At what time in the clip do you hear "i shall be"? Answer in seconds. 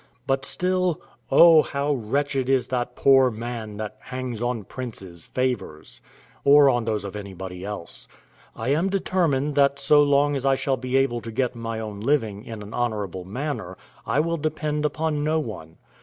10.43-10.97